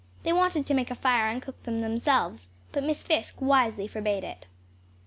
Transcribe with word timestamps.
They 0.23 0.33
wanted 0.33 0.65
to 0.65 0.73
make 0.73 0.89
a 0.89 0.95
fire 0.95 1.27
and 1.27 1.43
cook 1.43 1.61
them 1.61 1.81
themselves, 1.81 2.47
but 2.71 2.83
Miss 2.83 3.03
Fisk 3.03 3.35
wisely 3.39 3.87
forbade 3.87 4.23
it. 4.23 4.47